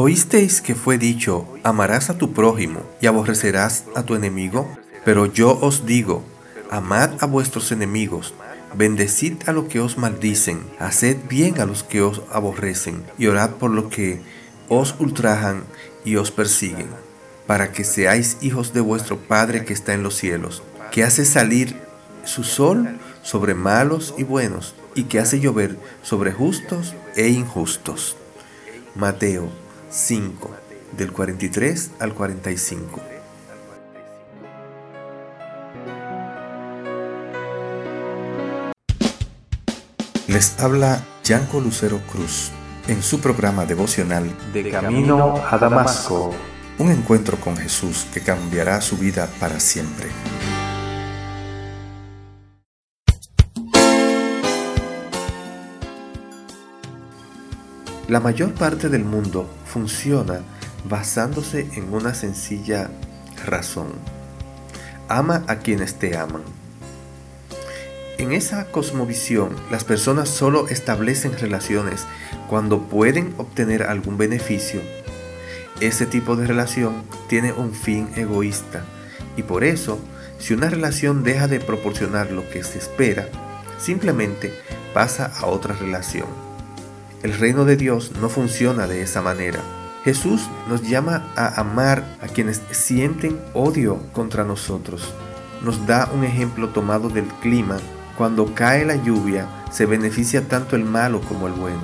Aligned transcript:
Oísteis 0.00 0.60
que 0.60 0.76
fue 0.76 0.96
dicho, 0.96 1.48
amarás 1.64 2.08
a 2.08 2.16
tu 2.16 2.32
prójimo 2.32 2.82
y 3.00 3.08
aborrecerás 3.08 3.82
a 3.96 4.04
tu 4.04 4.14
enemigo, 4.14 4.70
pero 5.04 5.26
yo 5.26 5.58
os 5.60 5.86
digo, 5.86 6.22
amad 6.70 7.10
a 7.18 7.26
vuestros 7.26 7.72
enemigos, 7.72 8.32
bendecid 8.76 9.38
a 9.46 9.52
los 9.52 9.64
que 9.64 9.80
os 9.80 9.98
maldicen, 9.98 10.60
haced 10.78 11.16
bien 11.28 11.60
a 11.60 11.66
los 11.66 11.82
que 11.82 12.00
os 12.00 12.22
aborrecen, 12.30 13.02
y 13.18 13.26
orad 13.26 13.50
por 13.56 13.72
los 13.72 13.86
que 13.86 14.22
os 14.68 14.94
ultrajan 15.00 15.64
y 16.04 16.14
os 16.14 16.30
persiguen, 16.30 16.90
para 17.48 17.72
que 17.72 17.82
seáis 17.82 18.36
hijos 18.40 18.72
de 18.72 18.82
vuestro 18.82 19.18
Padre 19.18 19.64
que 19.64 19.72
está 19.72 19.94
en 19.94 20.04
los 20.04 20.14
cielos, 20.14 20.62
que 20.92 21.02
hace 21.02 21.24
salir 21.24 21.74
su 22.22 22.44
sol 22.44 23.00
sobre 23.22 23.54
malos 23.54 24.14
y 24.16 24.22
buenos, 24.22 24.76
y 24.94 25.04
que 25.10 25.18
hace 25.18 25.40
llover 25.40 25.76
sobre 26.04 26.30
justos 26.30 26.94
e 27.16 27.26
injustos. 27.30 28.16
Mateo 28.94 29.50
5, 29.90 30.50
del 30.96 31.12
43 31.12 31.92
al 31.98 32.14
45. 32.14 33.00
Les 40.26 40.60
habla 40.60 41.02
Yanko 41.24 41.60
Lucero 41.60 42.00
Cruz 42.12 42.50
en 42.86 43.02
su 43.02 43.20
programa 43.20 43.64
devocional 43.64 44.30
De 44.52 44.70
Camino 44.70 45.42
a 45.50 45.56
Damasco. 45.56 46.34
Un 46.78 46.90
encuentro 46.90 47.38
con 47.38 47.56
Jesús 47.56 48.06
que 48.12 48.20
cambiará 48.20 48.80
su 48.82 48.98
vida 48.98 49.28
para 49.40 49.58
siempre. 49.58 50.08
La 58.08 58.20
mayor 58.20 58.54
parte 58.54 58.88
del 58.88 59.04
mundo 59.04 59.46
funciona 59.66 60.40
basándose 60.88 61.68
en 61.74 61.92
una 61.92 62.14
sencilla 62.14 62.88
razón. 63.44 63.88
Ama 65.10 65.44
a 65.46 65.56
quienes 65.56 65.98
te 65.98 66.16
aman. 66.16 66.40
En 68.16 68.32
esa 68.32 68.64
cosmovisión, 68.70 69.50
las 69.70 69.84
personas 69.84 70.30
solo 70.30 70.68
establecen 70.68 71.38
relaciones 71.38 72.06
cuando 72.48 72.84
pueden 72.84 73.34
obtener 73.36 73.82
algún 73.82 74.16
beneficio. 74.16 74.80
Ese 75.80 76.06
tipo 76.06 76.34
de 76.34 76.46
relación 76.46 77.02
tiene 77.28 77.52
un 77.52 77.74
fin 77.74 78.08
egoísta 78.16 78.84
y 79.36 79.42
por 79.42 79.64
eso, 79.64 80.00
si 80.38 80.54
una 80.54 80.70
relación 80.70 81.24
deja 81.24 81.46
de 81.46 81.60
proporcionar 81.60 82.32
lo 82.32 82.48
que 82.48 82.64
se 82.64 82.78
espera, 82.78 83.28
simplemente 83.78 84.54
pasa 84.94 85.26
a 85.26 85.44
otra 85.44 85.74
relación. 85.74 86.47
El 87.22 87.36
reino 87.36 87.64
de 87.64 87.76
Dios 87.76 88.12
no 88.20 88.28
funciona 88.28 88.86
de 88.86 89.02
esa 89.02 89.20
manera. 89.22 89.60
Jesús 90.04 90.48
nos 90.68 90.82
llama 90.82 91.32
a 91.34 91.60
amar 91.60 92.16
a 92.22 92.28
quienes 92.28 92.62
sienten 92.70 93.40
odio 93.54 93.98
contra 94.12 94.44
nosotros. 94.44 95.12
Nos 95.62 95.86
da 95.86 96.08
un 96.14 96.22
ejemplo 96.22 96.68
tomado 96.68 97.08
del 97.08 97.26
clima 97.40 97.78
cuando 98.18 98.52
cae 98.54 98.84
la 98.84 98.96
lluvia, 98.96 99.48
se 99.70 99.86
beneficia 99.86 100.48
tanto 100.48 100.74
el 100.74 100.84
malo 100.84 101.20
como 101.20 101.46
el 101.46 101.52
bueno. 101.52 101.82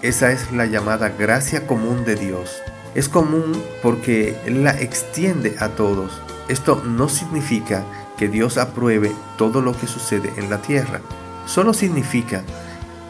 Esa 0.00 0.32
es 0.32 0.50
la 0.50 0.64
llamada 0.64 1.10
gracia 1.10 1.66
común 1.66 2.04
de 2.06 2.14
Dios. 2.14 2.56
Es 2.94 3.08
común 3.08 3.52
porque 3.82 4.34
Él 4.46 4.64
la 4.64 4.78
extiende 4.80 5.56
a 5.60 5.68
todos. 5.68 6.22
Esto 6.48 6.82
no 6.86 7.10
significa 7.10 7.84
que 8.16 8.28
Dios 8.28 8.56
apruebe 8.56 9.12
todo 9.36 9.60
lo 9.60 9.78
que 9.78 9.86
sucede 9.86 10.32
en 10.36 10.48
la 10.48 10.62
tierra. 10.62 11.00
Solo 11.44 11.74
significa 11.74 12.44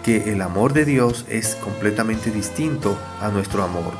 que 0.08 0.32
el 0.32 0.40
amor 0.40 0.72
de 0.72 0.86
Dios 0.86 1.26
es 1.28 1.54
completamente 1.56 2.30
distinto 2.30 2.98
a 3.20 3.28
nuestro 3.28 3.62
amor. 3.62 3.92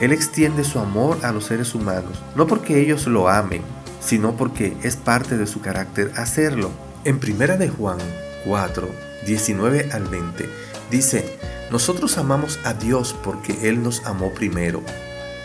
Él 0.00 0.10
extiende 0.10 0.64
su 0.64 0.80
amor 0.80 1.18
a 1.22 1.30
los 1.30 1.44
seres 1.44 1.76
humanos, 1.76 2.20
no 2.34 2.48
porque 2.48 2.80
ellos 2.80 3.06
lo 3.06 3.28
amen, 3.28 3.62
sino 4.00 4.36
porque 4.36 4.76
es 4.82 4.96
parte 4.96 5.36
de 5.36 5.46
su 5.46 5.60
carácter 5.60 6.10
hacerlo. 6.16 6.72
En 7.04 7.20
Primera 7.20 7.56
de 7.56 7.68
Juan 7.68 7.98
4, 8.44 8.88
19 9.24 9.90
al 9.92 10.08
20 10.08 10.48
dice, 10.90 11.38
nosotros 11.70 12.18
amamos 12.18 12.58
a 12.64 12.74
Dios 12.74 13.14
porque 13.22 13.68
Él 13.68 13.84
nos 13.84 14.04
amó 14.04 14.34
primero. 14.34 14.82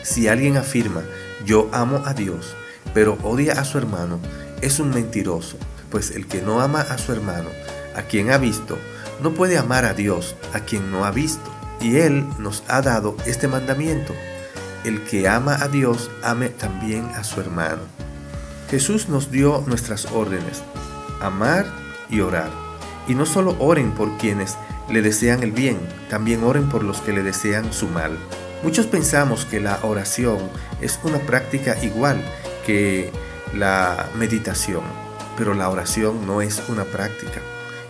Si 0.02 0.28
alguien 0.28 0.58
afirma, 0.58 1.04
yo 1.46 1.70
amo 1.74 2.02
a 2.06 2.16
Dios, 2.16 2.56
pero 2.92 3.20
odia 3.22 3.54
a 3.54 3.66
su 3.66 3.78
hermano, 3.78 4.20
es 4.62 4.80
un 4.80 4.90
mentiroso, 4.90 5.58
pues 5.92 6.10
el 6.10 6.26
que 6.26 6.42
no 6.42 6.60
ama 6.60 6.82
a 6.82 6.98
su 6.98 7.12
hermano, 7.12 7.50
a 7.96 8.02
quien 8.02 8.32
ha 8.32 8.40
visto, 8.40 8.80
no 9.22 9.34
puede 9.34 9.58
amar 9.58 9.86
a 9.86 9.94
Dios, 9.94 10.36
a 10.54 10.62
quien 10.62 10.92
no 10.92 11.06
ha 11.06 11.12
visto. 11.12 11.52
Y 11.80 11.98
Él 11.98 12.28
nos 12.40 12.64
ha 12.68 12.82
dado 12.82 13.16
este 13.26 13.48
mandamiento. 13.48 14.14
El 14.84 15.04
que 15.04 15.28
ama 15.28 15.58
a 15.62 15.68
Dios, 15.68 16.10
ame 16.24 16.50
también 16.50 17.06
a 17.16 17.24
su 17.24 17.42
hermano. 17.42 17.82
Jesús 18.70 19.10
nos 19.10 19.32
dio 19.32 19.64
nuestras 19.68 20.06
órdenes, 20.12 20.64
amar 21.22 21.66
y 22.10 22.20
orar. 22.22 22.52
Y 23.08 23.16
no 23.16 23.26
solo 23.26 23.56
oren 23.60 23.92
por 23.92 24.18
quienes 24.18 24.58
le 24.90 25.02
desean 25.02 25.44
el 25.44 25.52
bien, 25.52 25.78
también 26.10 26.44
oren 26.44 26.70
por 26.70 26.84
los 26.84 27.02
que 27.02 27.14
le 27.14 27.24
desean 27.24 27.72
su 27.74 27.88
mal. 27.88 28.18
Muchos 28.64 28.88
pensamos 28.88 29.46
que 29.46 29.60
la 29.60 29.80
oración 29.84 30.38
es 30.82 31.00
una 31.04 31.20
práctica 31.20 31.78
igual 31.84 32.22
que 32.66 33.12
la 33.54 34.10
meditación, 34.16 34.82
pero 35.38 35.54
la 35.54 35.70
oración 35.70 36.26
no 36.26 36.42
es 36.42 36.62
una 36.70 36.84
práctica. 36.84 37.42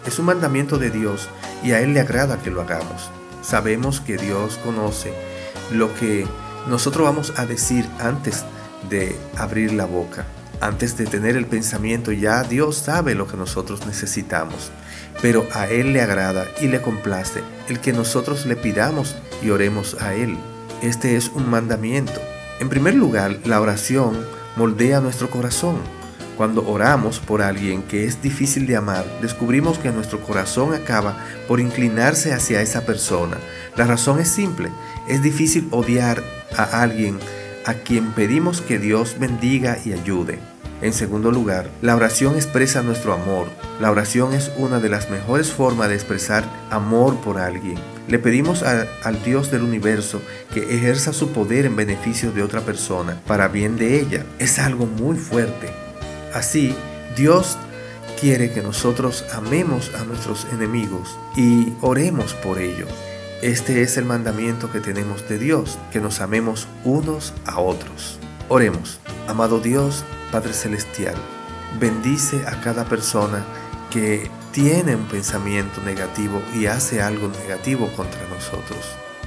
Es 0.07 0.19
un 0.19 0.25
mandamiento 0.25 0.77
de 0.77 0.89
Dios 0.89 1.27
y 1.61 1.73
a 1.73 1.81
Él 1.81 1.93
le 1.93 1.99
agrada 1.99 2.41
que 2.41 2.49
lo 2.49 2.61
hagamos. 2.61 3.11
Sabemos 3.41 3.99
que 3.99 4.15
Dios 4.15 4.57
conoce 4.63 5.11
lo 5.69 5.93
que 5.95 6.25
nosotros 6.69 7.05
vamos 7.05 7.33
a 7.35 7.45
decir 7.45 7.85
antes 7.99 8.45
de 8.89 9.17
abrir 9.35 9.73
la 9.73 9.85
boca. 9.85 10.25
Antes 10.61 10.97
de 10.97 11.07
tener 11.07 11.35
el 11.35 11.45
pensamiento 11.45 12.13
ya 12.13 12.43
Dios 12.43 12.77
sabe 12.77 13.15
lo 13.15 13.27
que 13.27 13.35
nosotros 13.35 13.85
necesitamos, 13.85 14.71
pero 15.21 15.45
a 15.53 15.67
Él 15.67 15.91
le 15.91 16.01
agrada 16.01 16.45
y 16.61 16.67
le 16.67 16.81
complace 16.81 17.43
el 17.67 17.81
que 17.81 17.91
nosotros 17.91 18.45
le 18.45 18.55
pidamos 18.55 19.17
y 19.43 19.49
oremos 19.49 20.01
a 20.01 20.13
Él. 20.13 20.37
Este 20.81 21.17
es 21.17 21.27
un 21.35 21.49
mandamiento. 21.49 22.21
En 22.61 22.69
primer 22.69 22.95
lugar, 22.95 23.39
la 23.43 23.59
oración 23.59 24.25
moldea 24.55 25.01
nuestro 25.01 25.29
corazón. 25.29 25.96
Cuando 26.37 26.67
oramos 26.69 27.19
por 27.19 27.41
alguien 27.41 27.81
que 27.81 28.05
es 28.05 28.21
difícil 28.21 28.67
de 28.67 28.75
amar, 28.75 29.03
descubrimos 29.23 29.79
que 29.79 29.89
nuestro 29.91 30.21
corazón 30.21 30.75
acaba 30.75 31.17
por 31.47 31.59
inclinarse 31.59 32.31
hacia 32.31 32.61
esa 32.61 32.85
persona. 32.85 33.37
La 33.75 33.85
razón 33.85 34.19
es 34.19 34.27
simple, 34.27 34.69
es 35.07 35.23
difícil 35.23 35.67
odiar 35.71 36.21
a 36.55 36.83
alguien 36.83 37.17
a 37.65 37.73
quien 37.73 38.11
pedimos 38.11 38.61
que 38.61 38.77
Dios 38.77 39.15
bendiga 39.19 39.79
y 39.83 39.93
ayude. 39.93 40.37
En 40.83 40.93
segundo 40.93 41.31
lugar, 41.31 41.71
la 41.81 41.95
oración 41.95 42.35
expresa 42.35 42.83
nuestro 42.83 43.13
amor. 43.13 43.47
La 43.81 43.89
oración 43.89 44.33
es 44.33 44.51
una 44.57 44.79
de 44.79 44.89
las 44.89 45.09
mejores 45.09 45.51
formas 45.51 45.89
de 45.89 45.95
expresar 45.95 46.43
amor 46.69 47.19
por 47.21 47.39
alguien. 47.39 47.79
Le 48.07 48.19
pedimos 48.19 48.61
al 48.61 49.23
Dios 49.25 49.49
del 49.49 49.63
universo 49.63 50.21
que 50.53 50.75
ejerza 50.75 51.13
su 51.13 51.31
poder 51.31 51.65
en 51.65 51.75
beneficio 51.75 52.31
de 52.31 52.43
otra 52.43 52.61
persona, 52.61 53.19
para 53.25 53.47
bien 53.47 53.75
de 53.75 53.99
ella. 53.99 54.23
Es 54.37 54.59
algo 54.59 54.85
muy 54.85 55.17
fuerte. 55.17 55.86
Así, 56.33 56.75
Dios 57.15 57.57
quiere 58.19 58.51
que 58.51 58.61
nosotros 58.61 59.25
amemos 59.33 59.91
a 59.95 60.03
nuestros 60.03 60.45
enemigos 60.51 61.17
y 61.35 61.73
oremos 61.81 62.33
por 62.33 62.59
ellos. 62.59 62.89
Este 63.41 63.83
es 63.83 63.97
el 63.97 64.05
mandamiento 64.05 64.71
que 64.71 64.79
tenemos 64.79 65.27
de 65.29 65.37
Dios, 65.37 65.77
que 65.91 66.01
nos 66.01 66.21
amemos 66.21 66.67
unos 66.83 67.33
a 67.45 67.59
otros. 67.59 68.19
Oremos, 68.49 68.99
amado 69.27 69.59
Dios, 69.59 70.03
Padre 70.31 70.53
Celestial, 70.53 71.15
bendice 71.79 72.45
a 72.47 72.59
cada 72.61 72.85
persona 72.85 73.45
que 73.91 74.29
tiene 74.51 74.95
un 74.95 75.05
pensamiento 75.05 75.81
negativo 75.83 76.41
y 76.55 76.65
hace 76.65 77.01
algo 77.01 77.27
negativo 77.27 77.91
contra 77.95 78.27
nosotros, 78.27 78.79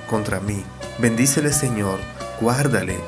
contra 0.08 0.40
mí. 0.40 0.64
Bendícele 0.98 1.52
Señor, 1.52 2.00
guárdale, 2.40 2.98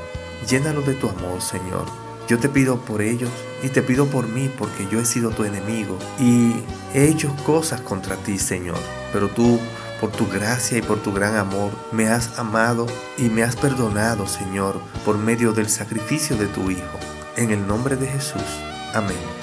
llénalo 0.48 0.82
de 0.82 0.94
tu 0.94 1.08
amor 1.08 1.42
Señor. 1.42 1.86
Yo 2.32 2.38
te 2.38 2.48
pido 2.48 2.78
por 2.80 3.02
ellos 3.02 3.28
y 3.62 3.68
te 3.68 3.82
pido 3.82 4.06
por 4.06 4.26
mí 4.26 4.50
porque 4.56 4.88
yo 4.90 4.98
he 4.98 5.04
sido 5.04 5.32
tu 5.32 5.44
enemigo 5.44 5.98
y 6.18 6.54
he 6.94 7.06
hecho 7.06 7.36
cosas 7.44 7.82
contra 7.82 8.16
ti 8.16 8.38
Señor, 8.38 8.78
pero 9.12 9.28
tú 9.28 9.60
por 10.00 10.12
tu 10.12 10.26
gracia 10.26 10.78
y 10.78 10.80
por 10.80 11.02
tu 11.02 11.12
gran 11.12 11.36
amor, 11.36 11.72
me 11.92 12.08
has 12.08 12.38
amado 12.38 12.86
y 13.18 13.24
me 13.24 13.42
has 13.42 13.54
perdonado, 13.54 14.26
Señor, 14.26 14.80
por 15.04 15.18
medio 15.18 15.52
del 15.52 15.68
sacrificio 15.68 16.34
de 16.38 16.46
tu 16.46 16.70
Hijo. 16.70 16.98
En 17.36 17.50
el 17.50 17.66
nombre 17.66 17.96
de 17.96 18.06
Jesús. 18.06 18.40
Amén. 18.94 19.41